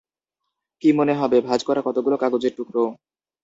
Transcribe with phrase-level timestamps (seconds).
[0.83, 2.83] কি মনে হবে, ভাঁজ করা কতগুলো কাগজের টুকরো?